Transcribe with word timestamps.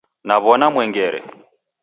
Naw'ona 0.27 0.67
mwengere 0.73 1.19